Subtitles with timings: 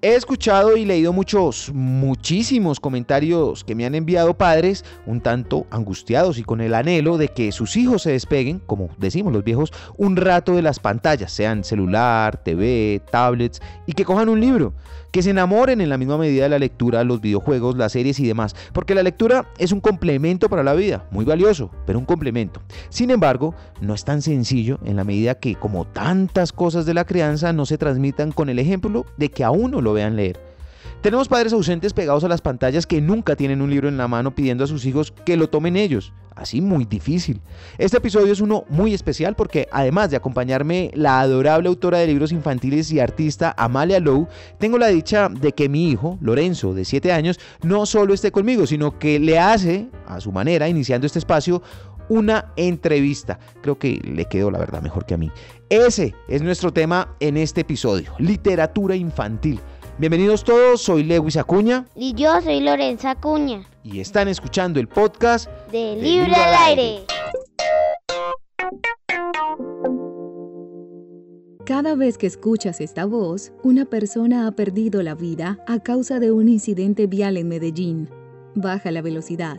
[0.00, 6.38] He escuchado y leído muchos, muchísimos comentarios que me han enviado padres un tanto angustiados
[6.38, 10.14] y con el anhelo de que sus hijos se despeguen, como decimos los viejos, un
[10.14, 14.72] rato de las pantallas, sean celular, TV, tablets, y que cojan un libro,
[15.10, 18.26] que se enamoren en la misma medida de la lectura, los videojuegos, las series y
[18.26, 22.60] demás, porque la lectura es un complemento para la vida, muy valioso, pero un complemento.
[22.88, 27.04] Sin embargo, no es tan sencillo en la medida que, como tantas cosas de la
[27.04, 30.47] crianza, no se transmitan con el ejemplo de que a uno lo vean leer.
[31.00, 34.34] Tenemos padres ausentes pegados a las pantallas que nunca tienen un libro en la mano
[34.34, 36.12] pidiendo a sus hijos que lo tomen ellos.
[36.34, 37.40] Así muy difícil.
[37.78, 42.32] Este episodio es uno muy especial porque además de acompañarme la adorable autora de libros
[42.32, 44.26] infantiles y artista Amalia Lowe,
[44.58, 48.66] tengo la dicha de que mi hijo, Lorenzo, de 7 años, no solo esté conmigo,
[48.66, 51.62] sino que le hace, a su manera, iniciando este espacio,
[52.08, 53.38] una entrevista.
[53.60, 55.30] Creo que le quedó la verdad mejor que a mí.
[55.68, 59.60] Ese es nuestro tema en este episodio, literatura infantil.
[59.98, 61.84] Bienvenidos todos, soy Lewis Acuña.
[61.96, 63.68] Y yo soy Lorenza Acuña.
[63.82, 67.00] Y están escuchando el podcast de, Libro al aire.
[71.66, 76.30] Cada vez que escuchas esta voz, una persona ha perdido la vida a causa de
[76.30, 78.08] un incidente vial en Medellín.
[78.54, 79.58] Baja la velocidad.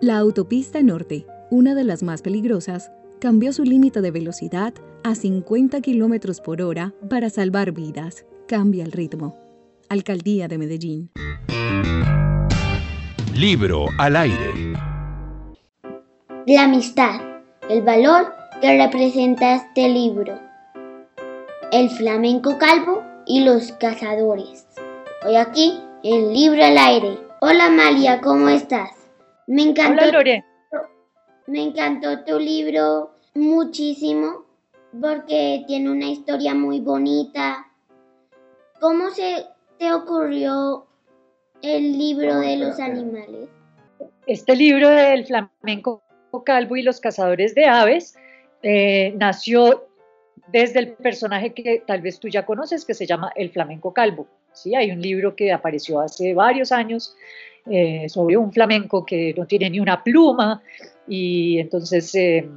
[0.00, 4.72] La autopista norte, una de las más peligrosas, cambió su límite de velocidad
[5.04, 8.24] a 50 km por hora para salvar vidas.
[8.46, 9.47] Cambia el ritmo.
[9.90, 11.10] Alcaldía de Medellín.
[13.34, 14.74] Libro al aire.
[16.46, 17.20] La amistad,
[17.70, 20.38] el valor que representa este libro.
[21.72, 24.66] El flamenco calvo y los cazadores.
[25.24, 27.18] Hoy aquí, el libro al aire.
[27.40, 28.90] Hola Malia, ¿cómo estás?
[29.46, 30.04] Me encantó.
[30.04, 30.44] Hola
[31.46, 34.44] Me encantó tu libro muchísimo
[35.00, 37.66] porque tiene una historia muy bonita.
[38.80, 39.46] ¿Cómo se
[39.78, 40.86] te ocurrió
[41.62, 43.48] el libro de los animales?
[44.26, 46.02] Este libro del flamenco
[46.44, 48.16] calvo y los cazadores de aves
[48.62, 49.88] eh, nació
[50.52, 54.26] desde el personaje que tal vez tú ya conoces, que se llama El flamenco calvo.
[54.52, 54.74] ¿sí?
[54.74, 57.14] Hay un libro que apareció hace varios años
[57.70, 60.62] eh, sobre un flamenco que no tiene ni una pluma
[61.06, 62.48] y entonces eh,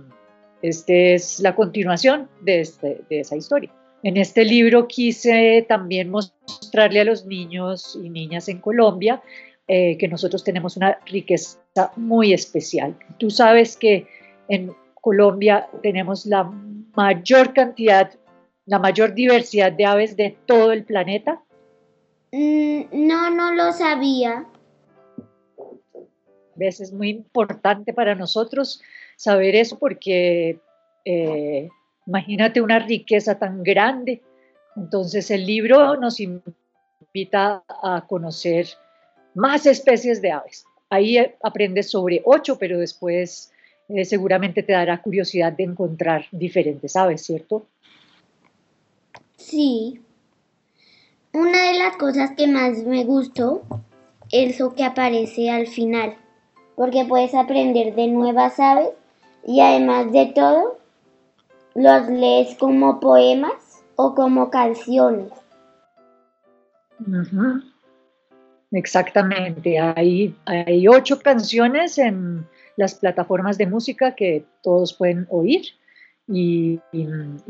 [0.61, 3.71] este es la continuación de, este, de esa historia.
[4.03, 9.21] En este libro quise también mostrarle a los niños y niñas en Colombia
[9.67, 11.59] eh, que nosotros tenemos una riqueza
[11.95, 12.97] muy especial.
[13.19, 14.07] Tú sabes que
[14.49, 16.43] en Colombia tenemos la
[16.95, 18.11] mayor cantidad,
[18.65, 21.41] la mayor diversidad de aves de todo el planeta.
[22.31, 24.45] Mm, no, no lo sabía.
[26.55, 26.81] ¿Ves?
[26.81, 28.81] Es muy importante para nosotros
[29.15, 30.59] saber eso porque
[31.05, 31.69] eh,
[32.11, 34.21] Imagínate una riqueza tan grande.
[34.75, 38.67] Entonces el libro nos invita a conocer
[39.33, 40.65] más especies de aves.
[40.89, 43.53] Ahí aprendes sobre ocho, pero después
[43.87, 47.65] eh, seguramente te dará curiosidad de encontrar diferentes aves, ¿cierto?
[49.37, 50.01] Sí.
[51.31, 53.61] Una de las cosas que más me gustó
[54.33, 56.17] es lo que aparece al final,
[56.75, 58.89] porque puedes aprender de nuevas aves
[59.47, 60.80] y además de todo,
[61.75, 65.31] ¿Los lees como poemas o como canciones?
[68.71, 72.45] Exactamente, hay, hay ocho canciones en
[72.77, 75.61] las plataformas de música que todos pueden oír
[76.27, 76.79] y,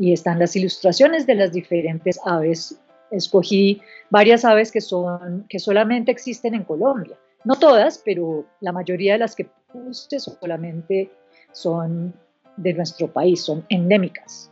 [0.00, 2.80] están las ilustraciones de las diferentes aves.
[3.10, 7.16] Escogí varias aves que, son, que solamente existen en Colombia.
[7.44, 11.10] No todas, pero la mayoría de las que puse solamente
[11.52, 12.14] son
[12.56, 14.50] de nuestro país, son endémicas.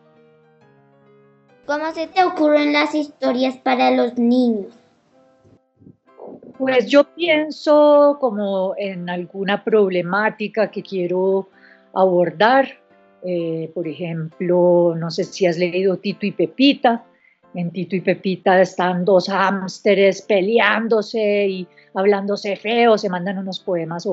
[1.66, 4.75] ¿Cómo se te ocurren las historias para los niños?
[6.59, 11.49] Pues yo pienso como en alguna problemática que quiero
[11.94, 12.69] abordar.
[13.22, 17.05] Eh, por ejemplo, no sé si has leído Tito y Pepita.
[17.55, 24.08] En Tito y Pepita están dos hámsteres peleándose y hablándose feo, se mandan unos poemas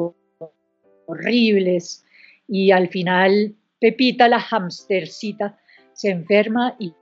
[1.06, 2.06] horribles
[2.48, 5.58] y al final Pepita, la hamstercita,
[5.94, 6.94] se enferma y,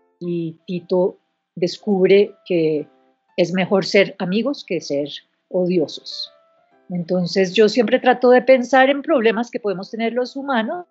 [0.66, 1.20] Tito
[1.56, 2.88] descubre que
[3.38, 5.10] es mejor ser amigos que ser
[5.50, 6.32] odiosos.
[6.90, 10.86] Entonces yo siempre trato de pensar en problemas que podemos tener los humanos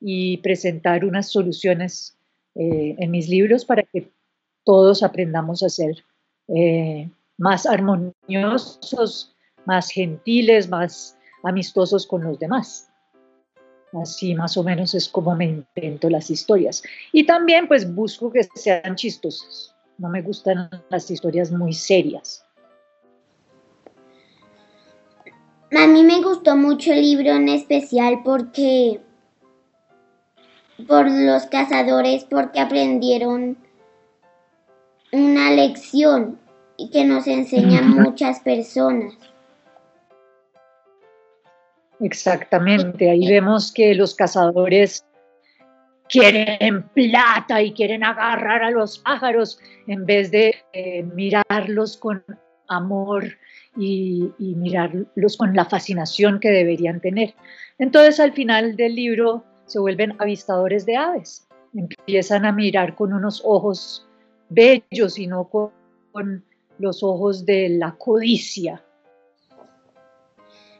[0.00, 2.16] y presentar unas soluciones
[2.54, 4.10] eh, en mis libros para que
[4.64, 6.04] todos aprendamos a ser
[6.48, 9.34] eh, más armoniosos,
[9.64, 12.87] más gentiles, más amistosos con los demás.
[13.92, 16.82] Así más o menos es como me invento las historias.
[17.12, 19.74] Y también pues busco que sean chistosas.
[19.96, 22.44] no me gustan las historias muy serias.
[25.76, 29.00] A mí me gustó mucho el libro en especial porque
[30.86, 33.58] por los cazadores porque aprendieron
[35.12, 36.38] una lección
[36.76, 39.14] y que nos enseñan muchas personas.
[42.00, 45.04] Exactamente, ahí vemos que los cazadores
[46.08, 52.24] quieren plata y quieren agarrar a los pájaros en vez de eh, mirarlos con
[52.68, 53.24] amor
[53.76, 57.34] y, mirarlos con la fascinación que deberían tener.
[57.78, 63.42] Entonces al final del libro se vuelven avistadores de aves, empiezan a mirar con unos
[63.44, 64.06] ojos
[64.48, 66.44] bellos y no con
[66.78, 68.82] los ojos de la codicia.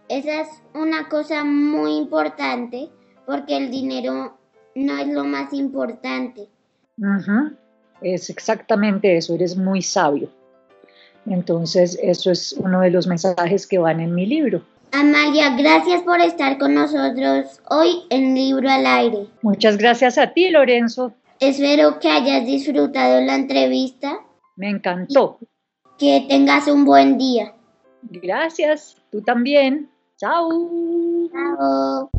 [0.09, 2.89] Esa es una cosa muy importante
[3.27, 4.39] porque el dinero
[4.75, 6.49] no es lo más importante.
[8.01, 10.31] Es exactamente eso, eres muy sabio.
[11.27, 14.63] Entonces, eso es uno de los mensajes que van en mi libro.
[14.93, 19.27] Amalia, gracias por estar con nosotros hoy en Libro al Aire.
[19.43, 21.13] Muchas gracias a ti, Lorenzo.
[21.41, 24.19] Espero que hayas disfrutado la entrevista.
[24.57, 25.39] Me encantó.
[25.99, 27.53] Que tengas un buen día.
[28.03, 29.91] Gracias, tú también.
[30.19, 30.49] Chao.
[31.31, 32.11] Chao.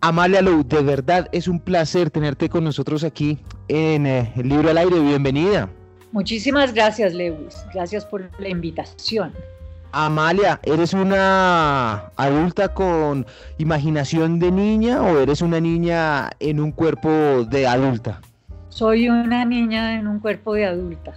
[0.00, 4.70] Amalia Lou, de verdad es un placer tenerte con nosotros aquí en eh, el Libro
[4.70, 5.00] al Aire.
[5.00, 5.68] Bienvenida.
[6.12, 7.66] Muchísimas gracias, Lewis.
[7.74, 9.32] Gracias por la invitación.
[9.90, 13.26] Amalia, ¿eres una adulta con
[13.58, 17.08] imaginación de niña o eres una niña en un cuerpo
[17.50, 18.20] de adulta?
[18.70, 21.14] Soy una niña en un cuerpo de adulta.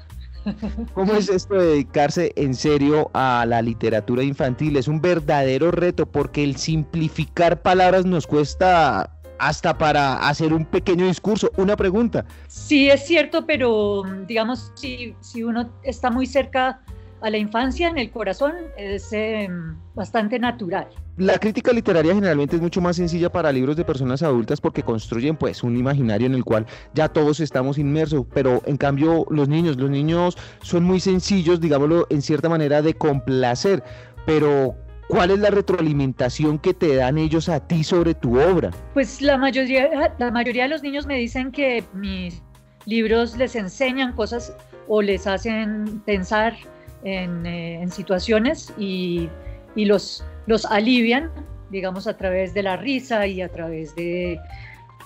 [0.94, 4.76] ¿Cómo es esto de dedicarse en serio a la literatura infantil?
[4.76, 9.10] Es un verdadero reto porque el simplificar palabras nos cuesta
[9.40, 12.26] hasta para hacer un pequeño discurso, una pregunta.
[12.48, 16.82] Sí, es cierto, pero digamos, si, si uno está muy cerca
[17.22, 20.88] a la infancia en el corazón es em, bastante natural.
[21.18, 25.36] La crítica literaria generalmente es mucho más sencilla para libros de personas adultas porque construyen
[25.36, 26.66] pues un imaginario en el cual
[26.96, 32.08] ya todos estamos inmersos, pero en cambio los niños, los niños son muy sencillos, digámoslo
[32.10, 33.84] en cierta manera de complacer,
[34.26, 34.76] pero
[35.08, 38.72] ¿Cuál es la retroalimentación que te dan ellos a ti sobre tu obra?
[38.94, 42.42] Pues la mayoría, la mayoría de los niños me dicen que mis
[42.86, 44.56] libros les enseñan cosas
[44.88, 46.56] o les hacen pensar
[47.04, 49.30] eh, en, situaciones y,
[49.76, 51.32] y, los, los alivian,
[51.70, 54.40] digamos, a través de la risa y a través de,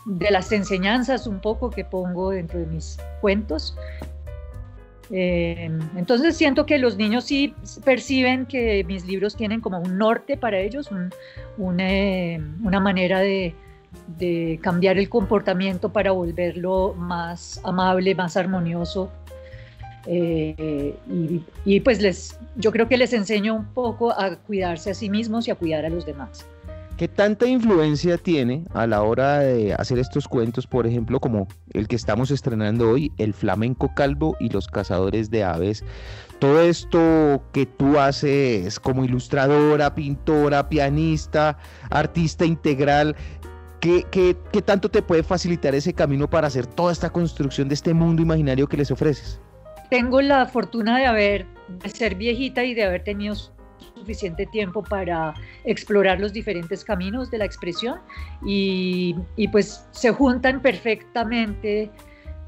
[0.05, 3.77] de las enseñanzas un poco que pongo dentro de mis cuentos.
[5.09, 7.53] Eh, entonces siento que los niños sí
[7.85, 13.55] perciben que mis libros tienen como un norte para ellos, un, eh, una manera de,
[14.17, 19.09] de, cambiar el comportamiento para volverlo más amable, más armonioso
[20.07, 20.95] eh,
[21.65, 25.47] y, pues les, yo creo que les enseño un poco a cuidarse a sí mismos
[25.47, 26.45] y a cuidar a los demás.
[26.97, 31.87] ¿Qué tanta influencia tiene a la hora de hacer estos cuentos, por ejemplo, como el
[31.87, 35.83] que estamos estrenando hoy, El flamenco calvo y los cazadores de aves?
[36.39, 41.59] Todo esto que tú haces como ilustradora, pintora, pianista,
[41.91, 43.15] artista integral,
[43.79, 47.75] ¿qué, qué, qué tanto te puede facilitar ese camino para hacer toda esta construcción de
[47.75, 49.39] este mundo imaginario que les ofreces?
[49.89, 53.35] Tengo la fortuna de haber, de ser viejita y de haber tenido
[53.95, 55.33] suficiente tiempo para
[55.65, 57.99] explorar los diferentes caminos de la expresión
[58.45, 59.15] y,
[59.51, 61.91] pues se juntan perfectamente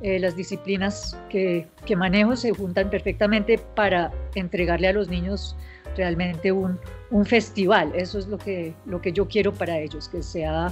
[0.02, 5.58] eh, las disciplinas que, que, manejo, se juntan perfectamente para entregarle a los niños
[5.98, 6.80] realmente un,
[7.12, 7.92] un festival.
[7.96, 10.72] Eso es lo que, lo que yo quiero para ellos, que sea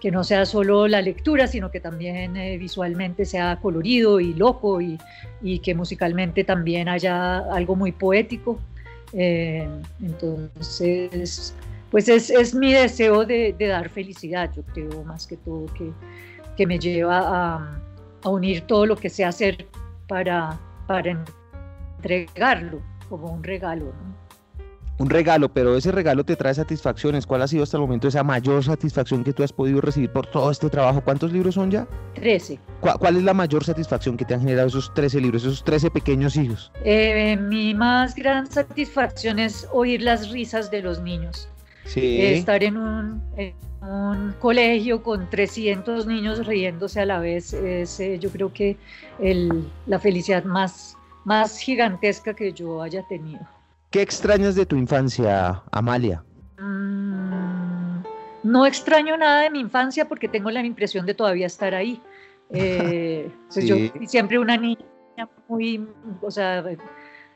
[0.00, 4.80] que no sea solo la lectura, sino que también eh, visualmente sea colorido y loco
[4.80, 4.98] y,
[5.60, 8.58] que musicalmente también haya algo muy poético.
[9.12, 9.66] Eh,
[10.02, 11.54] entonces,
[11.90, 15.90] pues es, mi deseo de, dar felicidad, yo creo, más que todo, que,
[16.56, 17.80] que me lleva a,
[18.22, 19.66] a, unir todo lo que sé hacer
[20.06, 21.24] para, para
[21.96, 23.86] entregarlo como un regalo.
[23.86, 24.27] ¿no?
[24.98, 27.26] Un regalo, pero ese regalo te trae satisfacciones.
[27.26, 30.26] ¿Cuál ha sido hasta el momento esa mayor satisfacción que tú has podido recibir por
[30.26, 31.00] todo este trabajo?
[31.02, 31.86] ¿Cuántos libros son ya?
[32.14, 32.58] Trece.
[32.80, 36.36] ¿Cuál, es la mayor satisfacción que te han generado esos trece libros, esos trece pequeños
[36.36, 36.72] hijos?
[36.84, 41.48] Eh, mi más gran satisfacción es oír las risas de los niños.
[41.84, 42.20] Sí.
[42.20, 43.22] estar en un,
[43.80, 48.76] un, colegio con 300 niños riéndose a la vez es, eh, yo creo que
[49.18, 53.40] el, la felicidad más, más gigantesca que yo haya tenido.
[53.90, 56.22] ¿Qué extrañas de tu infancia, Amalia?
[56.58, 58.02] Mm,
[58.42, 62.00] no extraño nada de mi infancia porque tengo la impresión de todavía estar ahí.
[62.50, 63.76] Eh, pues yo
[64.06, 64.78] siempre una niña
[65.48, 65.86] muy,
[66.22, 66.64] o sea,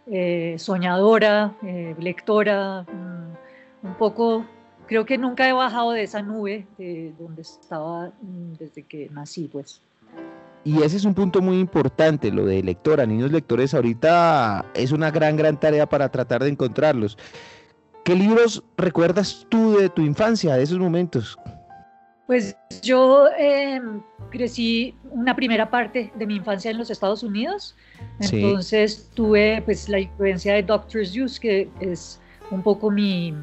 [0.06, 4.47] eh, soñadora, eh, lectora, mm, un poco,
[4.87, 9.49] creo que nunca he bajado de esa nube de donde estaba mm, desde que nací,
[9.49, 9.82] pues.
[10.64, 15.11] Y ese es un punto muy importante, lo de lectora, niños lectores ahorita es una
[15.11, 17.19] gran, gran tarea para tratar de encontrarlos.
[18.04, 21.37] ¿Qué libros recuerdas tú de tu infancia, de esos momentos?
[22.26, 24.00] Pues yo em,
[24.31, 27.76] crecí una primera parte de mi infancia en los Estados Unidos,
[28.21, 31.07] entonces tuve pues la influencia de Dr.
[31.07, 32.21] Seuss, que es
[32.52, 33.35] un poco mi,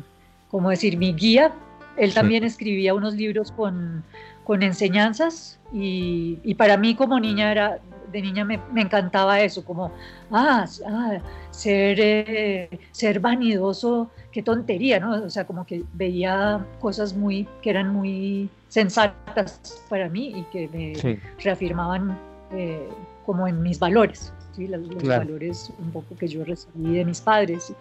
[0.50, 1.54] como decir, mi guía.
[1.98, 4.04] Él también escribía unos libros con,
[4.50, 7.79] con enseñanzas y, y, para mí como niña era
[8.12, 9.91] de niña me, encantaba eso, como,
[10.32, 11.20] ah, ah
[11.51, 15.24] ser, eh, ser vanidoso, qué tontería, ¿no?
[15.24, 20.68] O sea, como que veía cosas muy, que eran muy sensatas para mí y que
[20.70, 22.18] me reafirmaban
[22.51, 22.89] eh,
[23.27, 24.68] como en mis valores, ¿sí?
[24.68, 27.72] los, valores un poco que yo recibí de mis padres.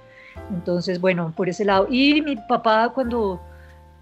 [0.51, 1.87] Entonces, bueno, por ese lado.
[1.91, 3.41] Y mi papá cuando...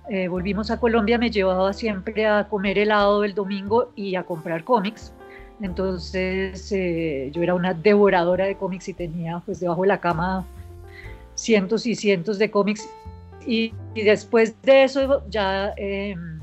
[0.09, 4.63] Eh, volvimos a Colombia me llevaba siempre a comer helado el domingo y a comprar
[4.63, 5.13] cómics
[5.61, 10.45] entonces eh, yo era una devoradora de cómics y tenía pues debajo de la cama
[11.35, 12.89] cientos y cientos de cómics.
[13.47, 16.41] Y, después de eso ya em,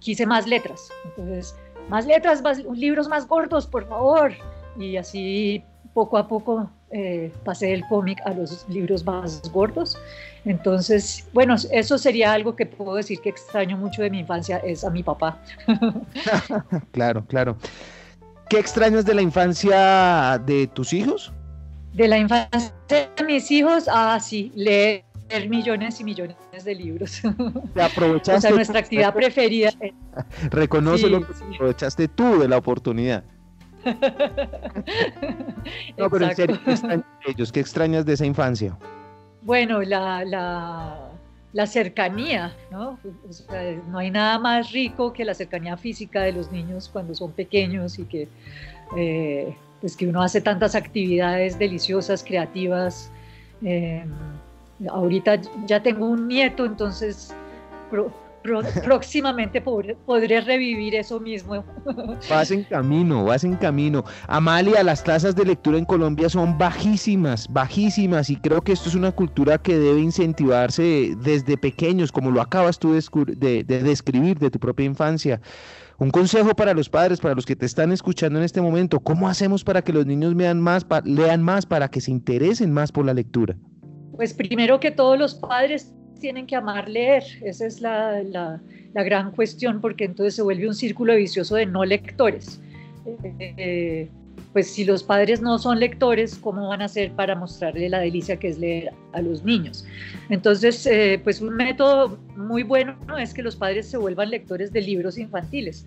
[0.00, 0.90] quise más letras.
[1.04, 1.54] Entonces,
[1.88, 4.32] más letras, más, libros más gordos, por favor.
[4.76, 5.62] Y así
[5.94, 9.98] poco a poco eh, pasé del cómic a los libros más gordos.
[10.44, 14.84] Entonces, bueno, eso sería algo que puedo decir que extraño mucho de mi infancia, es
[14.84, 15.42] a mi papá.
[16.92, 17.56] claro, claro.
[18.48, 21.32] ¿Qué extrañas de la infancia de tus hijos?
[21.94, 25.02] De la infancia de mis hijos, ah, sí, leer
[25.48, 27.22] millones y millones de libros.
[27.74, 28.36] Te aprovechaste.
[28.36, 29.72] o sea, nuestra actividad preferida.
[30.50, 33.24] Reconoce lo que aprovechaste tú de la oportunidad.
[35.96, 37.52] no, pero en serio, ¿qué extrañas de ellos?
[37.52, 38.76] ¿Qué extrañas de esa infancia?
[39.42, 41.10] Bueno, la, la,
[41.52, 42.98] la cercanía, ¿no?
[43.88, 47.98] no hay nada más rico que la cercanía física de los niños cuando son pequeños
[47.98, 48.28] y que,
[48.96, 53.10] eh, pues que uno hace tantas actividades deliciosas, creativas.
[53.62, 54.04] Eh,
[54.90, 57.34] ahorita ya tengo un nieto, entonces
[58.84, 61.64] próximamente podré, revivir eso mismo.
[62.30, 64.04] Vas en camino, vas en camino.
[64.28, 68.94] Amalia, las tasas de lectura en Colombia son bajísimas, bajísimas, y creo que esto es
[68.94, 74.58] una cultura que debe incentivarse desde pequeños, como lo acabas tú de, describir de tu
[74.58, 75.40] propia infancia.
[75.98, 79.28] Un consejo para los padres, para los que te están escuchando en este momento, ¿cómo
[79.28, 83.06] hacemos para que los niños lean más, lean más, para que se interesen más por
[83.06, 83.56] la lectura?
[84.14, 88.60] Pues primero que todos los padres tienen que amar leer, esa es la, la,
[89.02, 92.60] gran cuestión, porque entonces se vuelve un círculo vicioso de no lectores.
[93.22, 94.08] Eh,
[94.52, 98.38] pues si los padres no son lectores, ¿cómo van a hacer para mostrarle la delicia
[98.38, 99.84] que es leer a los niños?
[100.30, 104.80] Entonces, eh, pues un método muy bueno es que los padres se vuelvan lectores de
[104.80, 105.86] libros infantiles,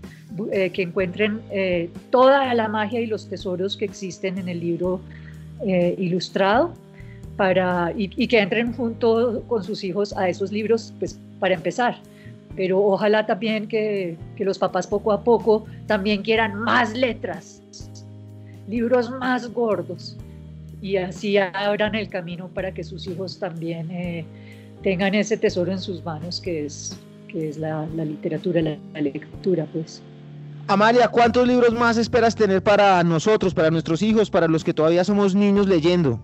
[0.52, 1.42] eh, que encuentren
[2.12, 5.02] toda la magia y los tesoros que existen en el libro
[5.98, 6.74] ilustrado
[7.40, 11.96] para, y, que entren junto con sus hijos a esos libros, pues para empezar.
[12.58, 17.62] Pero ojalá también que, que los papás poco a poco también quieran más letras,
[18.68, 20.18] libros más gordos,
[20.82, 24.26] y así abran el camino para que sus hijos también eh,
[24.84, 29.66] tengan ese tesoro en sus manos que es, que es la, literatura, la, la, lectura,
[29.72, 30.02] pues.
[30.68, 35.06] Amalia, ¿cuántos libros más esperas tener para nosotros, para nuestros hijos, para los que todavía
[35.06, 36.20] somos niños leyendo?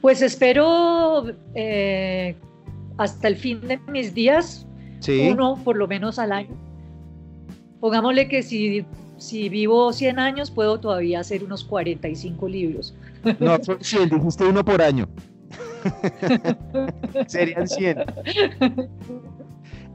[0.00, 2.36] Pues espero eh,
[2.96, 4.66] hasta el fin de mis días,
[5.30, 6.56] uno por lo menos al año.
[7.80, 8.84] Pongámosle que si,
[9.16, 12.94] si vivo 100 años, puedo todavía hacer unos 45 libros.
[13.40, 15.08] No, 100, dijiste uno por año.
[17.26, 18.04] Serían 100.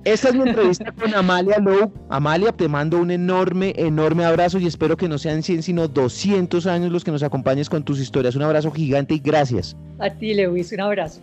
[0.05, 1.89] Esta es mi entrevista con Amalia Lowe.
[2.09, 6.67] Amalia, te mando un enorme, enorme abrazo y espero que no sean 100, sino 200
[6.67, 8.35] años los que nos acompañes con tus historias.
[8.35, 9.77] Un abrazo gigante y gracias.
[9.99, 11.21] A ti, Lewis, un abrazo.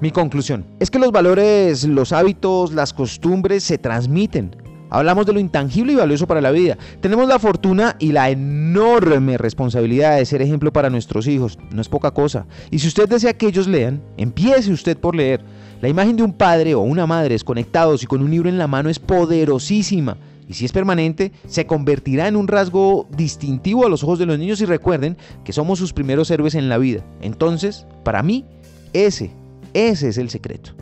[0.00, 4.56] Mi conclusión es que los valores, los hábitos, las costumbres se transmiten
[4.90, 6.76] Hablamos de lo intangible y valioso para la vida.
[7.00, 11.58] Tenemos la fortuna y la enorme responsabilidad de ser ejemplo para nuestros hijos.
[11.70, 12.46] No es poca cosa.
[12.70, 15.40] Y si usted desea que ellos lean, empiece usted por leer.
[15.80, 18.66] La imagen de un padre o una madre desconectados y con un libro en la
[18.66, 20.18] mano es poderosísima.
[20.48, 24.36] Y si es permanente, se convertirá en un rasgo distintivo a los ojos de los
[24.36, 27.04] niños y recuerden que somos sus primeros héroes en la vida.
[27.22, 28.44] Entonces, para mí,
[28.92, 29.30] Ese,
[29.72, 30.72] ese es el secreto.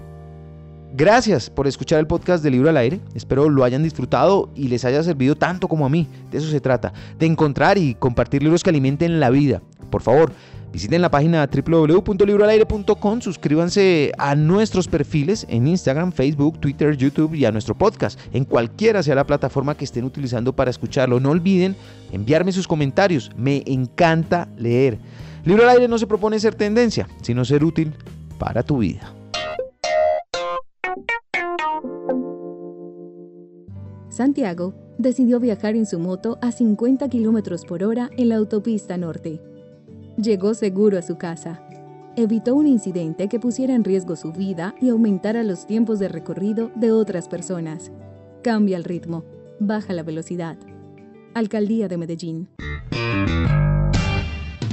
[0.99, 2.99] Gracias por escuchar el podcast de Libro al Aire.
[3.14, 6.09] Espero lo hayan disfrutado y les haya servido tanto como a mí.
[6.33, 9.62] De eso se trata, de encontrar y compartir libros que alimenten la vida.
[9.93, 10.33] Por favor,
[10.73, 17.52] visiten la página www.libroalaire.com, suscríbanse a nuestros perfiles en Instagram, Facebook, Twitter, YouTube y a
[17.52, 21.21] nuestro podcast, en cualquiera sea la plataforma que estén utilizando para escucharlo.
[21.21, 21.76] No olviden
[22.11, 24.99] enviarme sus comentarios, me encanta leer.
[25.45, 27.95] Libro al Aire no se propone ser tendencia, sino ser útil
[28.37, 29.12] para tu vida.
[34.19, 39.41] Santiago decidió viajar en su moto a 50 km por hora en la autopista norte.
[40.17, 41.63] Llegó seguro a su casa.
[42.17, 46.73] Evitó un incidente que pusiera en riesgo su vida y aumentara los tiempos de recorrido
[46.75, 47.93] de otras personas.
[48.43, 49.23] Cambia el ritmo,
[49.61, 50.57] baja la velocidad.
[51.35, 52.49] Alcaldía de Medellín.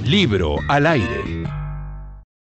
[0.04, 1.65] Libro al aire.